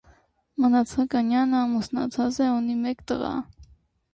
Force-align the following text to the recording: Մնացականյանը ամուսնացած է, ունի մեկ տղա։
Մնացականյանը 0.63 1.55
ամուսնացած 1.65 2.41
է, 2.47 2.49
ունի 2.57 2.79
մեկ 2.87 3.05
տղա։ 3.13 3.33